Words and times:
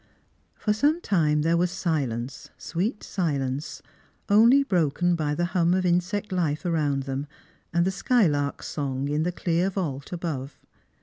For 0.55 0.73
some 0.73 0.99
time 0.99 1.43
there 1.43 1.55
was 1.55 1.69
silence, 1.69 2.49
sweet 2.57 3.03
silence, 3.03 3.83
only 4.29 4.63
broken 4.63 5.13
by 5.15 5.35
the 5.35 5.45
hum 5.53 5.75
of 5.75 5.85
insect 5.85 6.31
life 6.31 6.65
around 6.65 7.03
them, 7.03 7.27
and 7.71 7.85
the 7.85 7.91
skylark's 7.91 8.65
song 8.65 9.09
in 9.09 9.21
the 9.21 9.31
clear 9.31 9.69
vault 9.69 10.11
above. 10.11 10.57